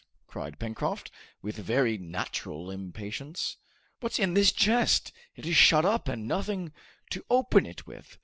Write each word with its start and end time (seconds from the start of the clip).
cried 0.25 0.57
Pencroft, 0.57 1.11
with 1.43 1.57
very 1.57 1.95
natural 1.95 2.71
impatience. 2.71 3.57
"What's 3.99 4.17
in 4.17 4.33
this 4.33 4.51
chest? 4.51 5.11
It 5.35 5.45
is 5.45 5.55
shut 5.55 5.85
up, 5.85 6.07
and 6.07 6.27
nothing 6.27 6.73
to 7.11 7.23
open 7.29 7.67
it 7.67 7.85
with! 7.85 8.17